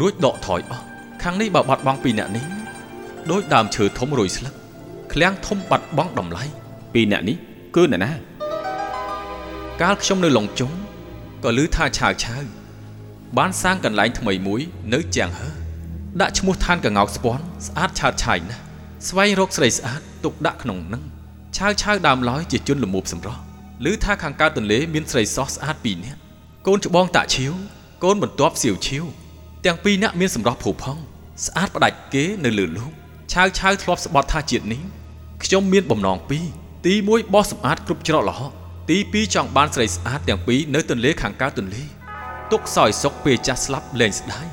[0.02, 0.84] រួចដកថយអស់
[1.24, 2.46] ខាងនេះបើបាត់បង់ពីរអ្នកនេះ
[3.32, 4.54] ដោយដើមឈើធំរុយស្លឹក
[5.14, 6.44] ឃ្លាំងធំបាត់បង់តម្លៃ
[6.94, 7.38] ពីរអ្នកនេះ
[7.76, 8.12] គឺអ្នកណា
[9.82, 10.72] កាលខ្ញុំនៅឡុងចុង
[11.44, 12.44] ក៏ឮថាឆាវឆាវ
[13.38, 14.62] បានសាងកន្លែងថ្មីមួយ
[14.94, 15.50] នៅជាងហើ
[16.22, 18.64] ដាក់ឈ្មោះឋានកងោកស្ពាន់ស្អាតឆើតឆាយណាស់
[19.08, 21.04] ស្វែងរកស្រីស្អាតទុកដាក់ក្នុងនឹង
[21.58, 23.42] ឆាវឆាវដើមឡើយជាជនល្មូបសម្រស់
[23.92, 26.20] ឮថាខាងកើតទន្លេមានស្រីសោះស្អាតពីរនាក់
[26.68, 27.54] កូនច្បងតាក់ឈៀវ
[28.04, 29.06] កូនបន្ទាប់សៀវឈៀវ
[29.66, 31.02] ទាំងពីរនាក់មានសម្រស់ភូផង់
[31.46, 32.92] ស្អាតផ្ដាច់គេនៅលើលោក
[33.34, 34.82] ឆាវឆាវធ្លាប់ស្បត់ថាជាតិនេះ
[35.44, 36.46] ខ្ញុំមានបំណងពីរ
[36.86, 38.52] ទីមួយបោះសម្អាតគ្រប់ច្រកល្ហក
[38.90, 41.84] ទី2ចង់បានស្រីស្អាតទាំងពីរនៅទន្លេខាងកើតទន្លេ
[42.52, 44.48] ទុកសោយសុកពេលចាស់ស្លាប់លែងស្ដាយ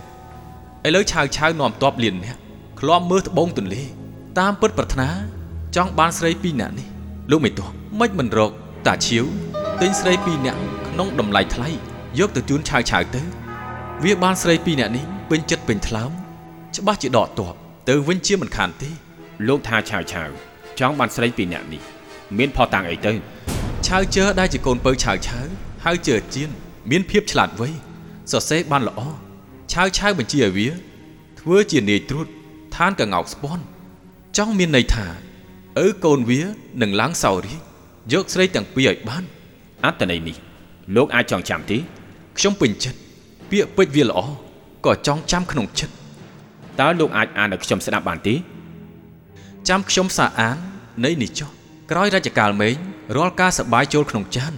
[0.86, 2.36] ឥឡូវឆាវឆាវនាំតបលៀនអ្នក
[2.80, 3.82] ឃ្លាំមើលត្បូងទន្លេ
[4.38, 5.08] តាមពិតប្រាថ្នា
[5.76, 6.88] ចង់បានស្រីពីរនាក់នេះ
[7.30, 8.50] លោកមិនទាស់មិនមិនរក
[8.86, 9.24] តាឈៀវ
[9.80, 11.68] ទិញស្រីពីរនាក់ក្នុងតម្លៃថ្លៃ
[12.18, 13.22] យកទៅជូនឆាវឆាវទៅ
[14.04, 16.10] វាបានស្រីពីរនាក់នេះពេញចិត្តពេញថ្លើម
[16.76, 17.54] ច្បាស់ជាដកតប
[17.88, 18.90] ទៅវិញជាមិនខានទេ
[19.48, 20.28] លោកថាឆាវឆាវ
[20.78, 21.82] ចង់បានស្រីពីរអ្នកនេះ
[22.38, 23.12] មានផតាំងអីទៅ
[23.86, 25.46] ឆាវជើដែលជាកូនពៅឆាវឆាវ
[25.84, 26.50] ហៅជើជៀន
[26.90, 27.68] មានភាពឆ្លាតវៃ
[28.30, 29.00] សរសេរបានល្អ
[29.72, 30.68] ឆាវឆាវបញ្ជាឲ្យវា
[31.40, 32.26] ធ្វើជានាយត្រួត
[32.76, 33.64] ឋានកងោកស្ពាន់
[34.40, 35.06] ចង់មានន័យថា
[35.84, 36.42] ឪកូនវា
[36.82, 37.60] នឹងឡើងសោរាជ
[38.12, 39.24] យកស្រីទាំងពីរឲ្យបាន
[39.84, 40.36] អត្តន័យនេះ
[40.96, 41.78] លោកអាចចងចាំទេ
[42.38, 42.98] ខ្ញុំពេញចិត្ត
[43.50, 44.20] ពាក្យពេចន៍វាល្អ
[44.86, 45.94] ក៏ចង់ចាំក្នុងចិត្ត
[46.80, 48.34] តើលោកអាចអានឲ្យខ្ញុំស្ដាប់បានទេ
[49.68, 50.56] ចាំខ្ញុំសាអាន
[51.04, 51.50] នៃនេះចុះ
[51.90, 52.74] ក្រោយរជ្ជកាលមេង
[53.16, 54.52] រាល់ការសប្បាយចូលក្នុងចាន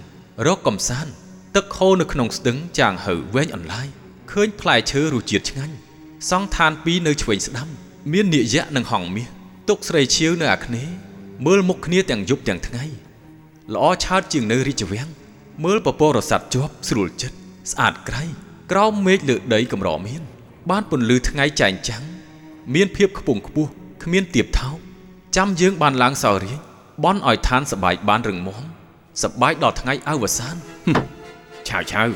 [0.47, 1.11] រកកំសាន្ត
[1.55, 3.87] ទឹកហូរនៅក្នុងស្ទឹងចាងហើវែងអន្លាយ
[4.31, 5.75] ឃើញផ្លែឈើរសជាតិឆ្ងាញ់
[6.29, 7.69] សង់ឋានពីរនៅឆ្វេងស្ដាំ
[8.11, 9.32] មាននាគយៈនិងហង្សមាស
[9.69, 10.93] ទុកស្រីឈៀវនៅអាគ្នេយ៍
[11.45, 12.83] មើលមុខគ្នាទាំងយប់ទាំងថ្ងៃ
[13.73, 15.09] ល្អឆើតជាងនៅរាជវាំង
[15.63, 17.37] មើលពពករស័ព្ទជាប់ស្រួលចិត្ត
[17.71, 18.23] ស្អាតក្រៃ
[18.71, 20.21] ក្រោមមេឃលើដីកម្រមាន
[20.69, 22.03] បានពន្លឺថ្ងៃចែងចាំង
[22.73, 23.69] មានភាពខ្ពង់ខ្ពស់
[24.03, 24.77] គ្មានទៀបថោក
[25.37, 26.59] ចាំយើងបានឡើងសោរាជ
[27.03, 28.63] បន់ឲ្យឋានសបាយបានរឹងមាំ
[29.23, 30.55] សបាយដល់ថ្ងៃអវសាន
[31.67, 32.07] ឆាវឆាវ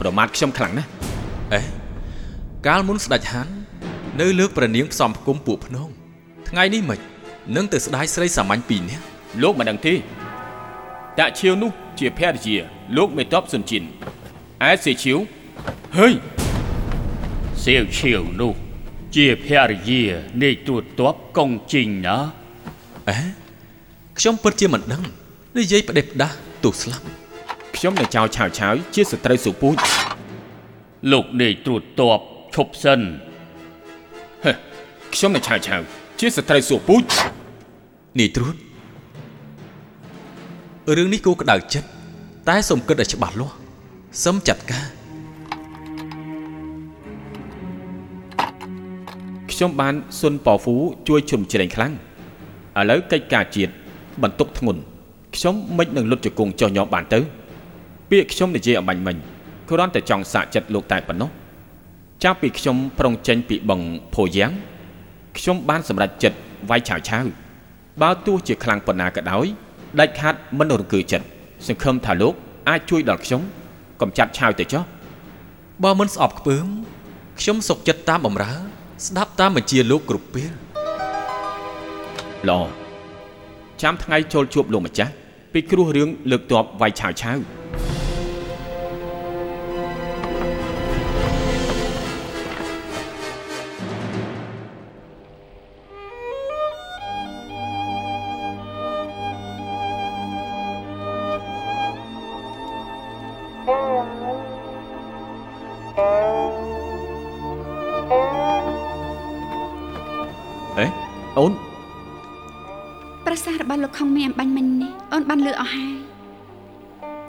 [0.00, 0.90] ប្រមាថខ្ញុំខ្លាំងណាស់
[1.52, 1.60] អេ
[2.66, 3.52] កាលមុនស្ដេចហាន់
[4.20, 5.88] នៅលើកប្រនាងផ្សំផ្គុំពួកភ្នង
[6.48, 6.98] ថ្ងៃនេះមិន
[7.56, 9.04] នឹងទៅស្ដាយស្រីសាមញ្ញពីរនាក់
[9.42, 9.94] លោកមិនដឹងទេ
[11.18, 12.56] តាក់ឈៀវនោះជាភរិយា
[12.96, 13.82] លោកមេតបសុនជីន
[14.68, 15.18] ឯសេឈៀវ
[15.96, 16.14] ហើយ
[17.64, 18.68] សៀវឈៀវនោះជា
[19.16, 20.02] ជាភរិយា
[20.42, 22.16] នៃត្រួតទ័ពកុងជីងណា
[23.08, 23.16] អេ
[24.18, 25.02] ខ្ញុំពិតជាមិនដឹង
[25.56, 27.06] និយាយផ្ដេសផ្ដាស់ទូស្លាប់
[27.76, 29.76] ខ្ញុំនឹងចោលឆាវឆាវជាស្ត្រីសុពូជ
[31.12, 32.20] លោកនាយត្រួតទ័ព
[32.54, 33.00] ឈប់សិន
[34.44, 34.52] ហេ
[35.14, 35.80] ខ្ញុំនឹងឆាវឆាវ
[36.20, 37.04] ជាស្ត្រីសុពូជ
[38.18, 38.56] នាយត្រួត
[40.96, 41.88] រឿងនេះគូក្តៅចិត្ត
[42.48, 43.54] តែសូមគិតឲ្យច្បាស់លាស់
[44.24, 44.86] សឹមចាត់ការ
[49.50, 50.76] ខ្ញុំបានសុនប៉ហ្វូ
[51.08, 51.92] ជួយជុំជ្រែងខ្លាំង
[52.78, 53.72] ឥឡូវកិច្ចការជាតិ
[54.22, 54.80] បន្ទុកធ្ងន់
[55.36, 57.20] ខ្ញុំមិននឹងលុតជង្គង់ចោះញោមបានទៅ
[58.10, 59.16] ពាក្យខ្ញុំនិយាយអំបញ្ញមិញ
[59.70, 61.30] គ្រាន់តែចង់សាកចិត្តលោកតែប៉ុណ្ណោះ
[62.24, 63.80] ចាប់ពីខ្ញុំប្រុងចេញពីបឹង
[64.14, 64.52] ភោយ៉ាង
[65.38, 66.38] ខ្ញុំបានសម្រេចចិត្ត
[66.70, 67.24] វាយឆាវឆាវ
[68.02, 69.46] បើទោះជាខ្លាំងប៉ុណ្ណាក៏ដោយ
[70.00, 71.26] ដាច់ខាត់មិនរង្គើចិត្ត
[71.66, 72.34] សង្ឃឹមថាលោក
[72.68, 73.42] អាចជួយដល់ខ្ញុំ
[74.00, 74.82] កំចាត់ឆាវទៅចុះ
[75.84, 76.66] បើមិនស្អប់ខ្ពើម
[77.40, 78.52] ខ្ញុំសុកចិត្តតាមបំរើ
[79.06, 80.52] ស្ដាប់តាមបញ្ជាលោកគ្រប់ពេល
[82.48, 82.60] ល្អ
[83.82, 85.12] ចាំថ្ងៃចូលជួបលោកម្ចាស់
[85.52, 87.38] ពីគ្រោះរឿងលើកទ័ពវាយឆាវឆាវ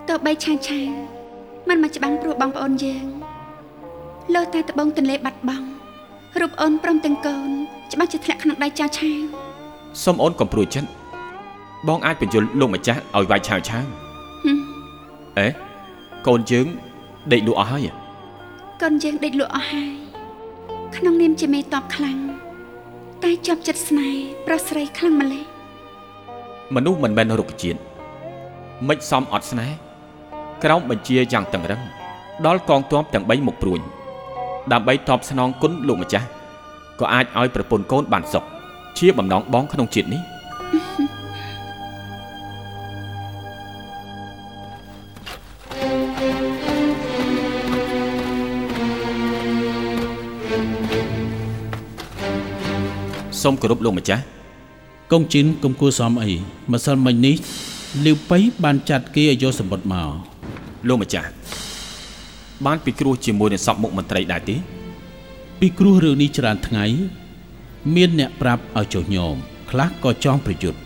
[0.09, 0.81] ទោះបីឆាឆា
[1.69, 3.05] មិនមកច្បាំងព្រោះបងប្អូនយើង
[4.35, 5.67] លើតែត្បូងទន្លេបាត់បង់
[6.39, 7.49] រូបអូនព្រមទាំងកូន
[7.93, 9.19] ច្បាស់ជាធ្លាក់ក្នុងដៃចៅឆាវ
[10.03, 10.89] សូមអូនកំព្រួយចិត្ត
[11.87, 13.83] បងអាចបញ្យល់លោកម្ចាស់ឲ្យវាយឆាវឆាវ
[14.43, 14.57] ហឹម
[15.39, 15.47] អេ
[16.27, 16.67] កូនយើង
[17.33, 17.87] ដេកលក់អស់ហើយ
[18.81, 19.91] កូនយើងដេកលក់អស់ហើយ
[20.95, 22.19] ក្នុងនាមជាមេតបខ្លាំង
[23.23, 25.43] តែជាប់ចិត្តស្នេហ៍ប្រុសស្រីខ្លាំងម្ល៉េះ
[26.75, 27.79] មនុស្សមិនមែនរុក្ខជាតិ
[28.87, 29.88] មិនសមអត់ស្នេហ៍
[30.63, 31.81] ក្រោមបញ្ជាយ៉ាងតឹងរឹង
[32.45, 33.81] ដល់កងទ័ពទាំង3មកព្រួញ
[34.71, 36.27] ដើម្បីតបស្នងគុណលោកម្ចាស់
[36.99, 38.43] ក៏អាចឲ្យប្រពន្ធកូនបានសុខ
[38.97, 40.21] ជាបំណងបងក្នុងជាតិនេះ
[53.41, 54.23] សូមគោរពលោកម្ចាស់
[55.11, 56.31] កុងជីនកុំគួរសមអី
[56.71, 57.35] ម្សិលមិញនេះ
[58.05, 60.28] លាវប៉ៃបានចាត់គេឲ្យយកសម្បត្តិមក
[60.87, 61.29] លោកម្ចាស់
[62.65, 64.55] បានពិគ្រោះជាមួយនឹងសពមុខមន្ត្រីដែរទេ
[65.59, 66.85] ពីគ្រោះរឿងនេះច្រើនថ្ងៃ
[67.95, 69.35] មានអ្នកប្រាប់ឲ្យចុះញោម
[69.71, 70.79] ខ្លះក៏ចង់ប្រយុទ្ធ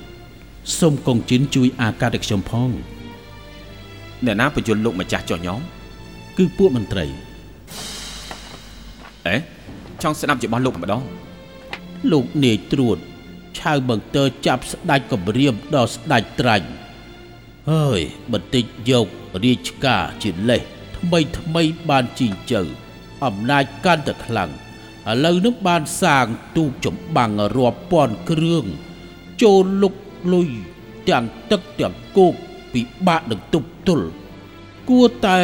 [0.80, 2.70] សូមកុងជីនជួយអាកាសឲ្យខ្ញុំផង
[4.26, 5.62] អ្នកណាបញ្យល់លោកម្ចាស់ចុះញោម
[6.38, 7.06] គឺពួកមន្ត្រី
[9.28, 9.36] អេ
[10.02, 11.04] ចង់ស្ដាប់ច្បាស់លោកម្ដង
[12.12, 12.98] លោកនាយត្រួត
[13.60, 16.68] ឆៅបង្ទើចាប់ស្ដាច់គម្រាមដល់ស្ដាច់ត្រាញ់
[17.72, 18.00] ហើយ
[18.32, 19.08] បន្តិចយក
[19.44, 20.62] រាជការជាលេស
[20.98, 22.62] ថ្មីថ្មីបានជីងជើ
[23.26, 26.26] អំណាចកាន់តែខ្លាំងឥឡូវនេះបានសាង
[26.58, 28.66] ទូកចម្បាំងរាប់ពាន់គ្រឿង
[29.44, 29.96] ចូលលុក
[30.34, 30.50] លុយ
[31.10, 32.34] ទាំងទឹកទាំងគោក
[32.74, 34.08] ពិបាកនឹងទប់ទល់
[34.90, 35.40] គួរតែ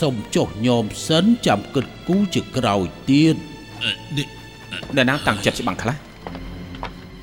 [0.00, 3.36] សុំចុះញោមសិនចាំគិតគូរជាក្រោយទៀត
[4.16, 5.96] អ្នកណាតាំងចិត្តច្បាំងខ្លះ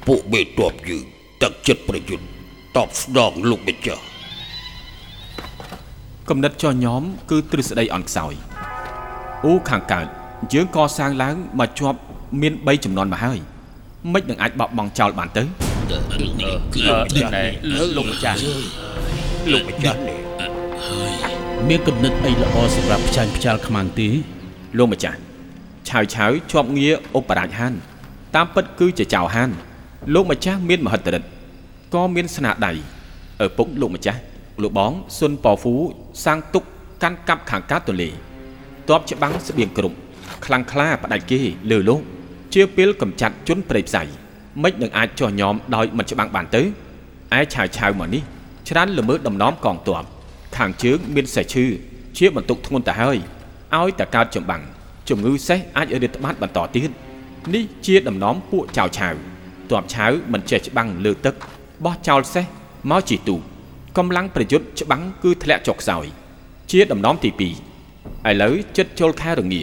[0.08, 1.06] ពួកមេតបយើង
[1.44, 2.26] ទឹកចិត្តប្រយុទ្ធ
[2.78, 4.04] តបស្នងលោកម្ចាស់
[6.32, 8.34] គំនិតចុះញោមគឺទ្រឹស្ដីអន់ខ្សោយ
[9.46, 10.08] អូខាងកើត
[10.54, 11.98] យើងកសាងឡើងមកជាប់
[12.42, 13.40] មាន3ចំនួនមកហើយ
[14.14, 15.44] មិននឹងអាចបោះបង់ចោលបានទៅ
[16.14, 17.44] អឺណែ
[17.96, 18.38] លោកម្ចាស់
[19.52, 20.20] លោកម្ចាស់នេះ
[21.70, 24.08] មានគំនិតអីល្អសម្រាប់ផ្ចាញ់ផ្ចាល់ខ្មាំងទេ
[24.78, 25.18] លោកម្ចាស់
[25.90, 27.74] ឆាវឆាវជាប់ងារឧបរាជហាន
[28.36, 29.50] តាមពិតគឺជាចៅហាន
[30.14, 31.30] លោកម្ចាស់មានមហិទ្ធិឫទ្ធិ
[31.94, 32.72] ក៏មានស្នាដៃ
[33.44, 34.22] ឪពុកលោកម្ចាស់
[34.62, 35.76] លោកបងសុនប៉ហ្វូ
[36.26, 36.64] សាងទុក
[37.04, 38.10] កាន់កាប់ខាងកើតទន្លេ
[38.90, 39.96] តបច្បាំងស្បៀងគ្រប់
[40.46, 42.02] ខ្លាំងក្លាផ្ដាច់គេលើលោក
[42.54, 44.04] ជាពេលកំចាត់ជនប្រេយផ្សៃ
[44.64, 46.62] មិននឹងអាចចោះញោមដោយមិនច្បាំងបានទៅ
[47.38, 48.24] ឯឆាវឆាវមកនេះ
[48.70, 50.04] ច្រើនល្មើសដំណំកងទ័ព
[50.58, 51.66] ខាងជើងមានសេះឈឺ
[52.18, 53.18] ជាបន្ទុកធ្ងន់ទៅហើយ
[53.78, 54.62] ឲ្យតែកើតចម្បាំង
[55.10, 56.90] ជំងឺសេះអាចរាតត្បាតបន្តទៀត
[57.54, 59.16] នេះជាដំណំពួកចៅឆាវ
[59.70, 61.36] ទ័ពឆាវមិនចេះច្បាំងលើទឹក
[61.86, 62.46] បោះចោលសេះ
[62.92, 63.51] មកជីទូក
[64.06, 66.06] ម្លាំងប្រយុទ្ធច្បាំងគឺធ្លាក់ចុះខ្សោយ
[66.72, 67.42] ជាដំណំទី2
[68.30, 69.62] ឥឡូវចិត្តចូលខែរងា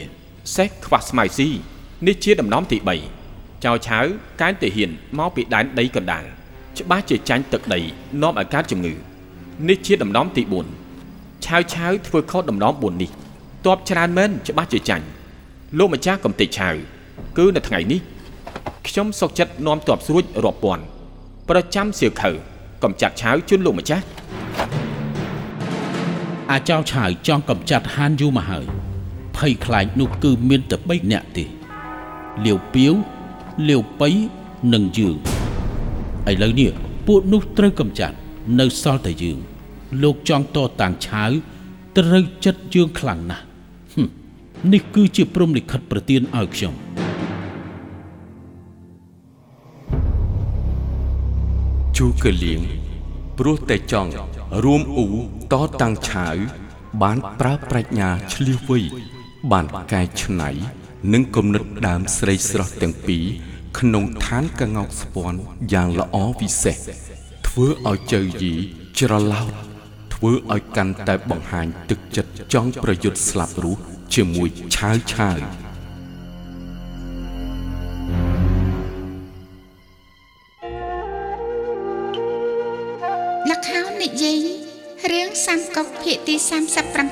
[0.56, 1.48] សេះខ្វះស្មៅស៊ី
[2.06, 2.78] នេះជាដំណំទី
[3.22, 4.04] 3ចៅឆាវ
[4.40, 6.24] កែនទាហានមកពីដែនដីកណ្ដាល
[6.78, 7.80] ច្បាស់ជាចាញ់ទឹកដី
[8.22, 8.94] នាំឲ្យកើតជំងឺ
[9.68, 10.42] នេះជាដំណំទី
[10.94, 13.10] 4ឆាវឆាវធ្វើខុសដំណំ4នេះ
[13.66, 15.06] តបច្រើនមែនច្បាស់ជាចាញ់
[15.78, 16.74] លោកម្ចាស់កំទេចឆាវ
[17.38, 18.00] គឺនៅថ្ងៃនេះ
[18.88, 20.82] ខ្ញុំសុកចិត្តនាំទ័ពស្រួចរាប់ពាន់
[21.48, 22.30] ប្រចាំសៀវខៅ
[22.82, 24.04] កំចាត់ឆាវជូនលោកម្ចាស់
[26.50, 28.64] អាចោឆាវចង់កំចាត់ហានយូរមកហើយ
[29.36, 31.44] ភ័យខ្លាចនោះគឺមានតែ3នាក់ទេ
[32.44, 32.94] លាវពាវ
[33.68, 34.10] លាវប៉ៃ
[34.72, 35.16] និងយើង
[36.30, 36.70] ឥឡូវនេះ
[37.06, 38.16] ពួកនោះត្រូវកំចាត់
[38.60, 39.38] នៅសល់តែយើង
[40.02, 41.30] លោកចង់តតាំងឆាវ
[41.98, 43.44] ត្រូវចិត្តយើងខ្លាំងណាស់
[43.94, 44.08] ហឹម
[44.72, 46.74] នេះគឺជាព្រំលិខិតប្រទានឲ្យខ្ញុំ
[52.02, 52.62] ជូកលៀង
[53.38, 54.12] ព្រោះតែចង់
[54.64, 55.08] រួមអ៊ូ
[55.52, 56.36] តតាំងឆាវ
[57.02, 58.80] បានប្រើប្រាជ្ញាឆ្លៀសវៃ
[59.52, 60.50] បានកែច្នៃ
[61.12, 63.24] និងគំនិតដើមស្រីស្រស់ទាំងពីរ
[63.78, 65.38] ក្នុងឋានកងោកស្ពាន់
[65.72, 66.76] យ៉ាងល្អវិសេស
[67.46, 68.54] ធ្វើឲ្យចៅយី
[68.98, 69.52] ច្រឡោត
[70.14, 73.80] ធ្វើឲ្យកាន់តែបង្ហាញទឹកចិត្តចង់ប្រយុទ្ធស្លាប់រស់
[74.14, 75.38] ជាមួយឆាវឆាវ
[85.78, 86.34] កុកភាគទី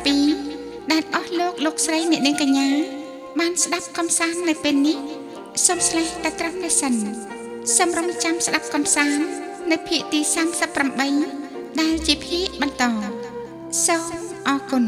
[0.07, 2.69] 37ដែលអស់លោកលោកស្រីអ្នកនាងកញ្ញា
[3.41, 4.99] បានស្ដាប់កំសាន្តនៅពេលនេះ
[5.67, 6.95] សូមស្លេះតែត្រឹមនេះសិន
[7.77, 9.19] សូមរងចាំស្ដាប់កំសាន្ត
[9.71, 10.21] នៅភាគទី
[11.01, 12.85] 38ដែលជាភាគបន្ត
[13.87, 14.13] សូម
[14.49, 14.85] អរគុណ